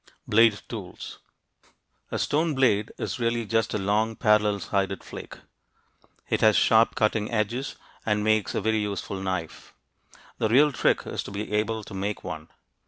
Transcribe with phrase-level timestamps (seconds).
[0.27, 1.19] BLADE TOOLS
[2.09, 6.11] A stone blade is really just a long parallel sided flake, as the drawing shows.
[6.29, 9.75] It has sharp cutting edges, and makes a very useful knife.
[10.39, 12.49] The real trick is to be able to make one.